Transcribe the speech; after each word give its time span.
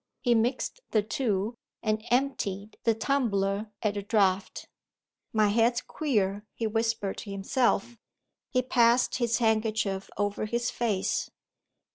He 0.21 0.33
mixed 0.33 0.81
the 0.89 1.03
two, 1.03 1.53
and 1.83 2.03
emptied 2.09 2.75
the 2.85 2.95
tumbler 2.95 3.69
at 3.83 3.95
a 3.97 4.01
draught. 4.01 4.67
"My 5.31 5.49
head's 5.49 5.79
queer," 5.79 6.43
he 6.55 6.65
whispered 6.65 7.17
to 7.19 7.29
himself. 7.29 7.99
He 8.49 8.63
passed 8.63 9.17
his 9.17 9.37
handkerchief 9.37 10.09
over 10.17 10.45
his 10.45 10.71
face. 10.71 11.29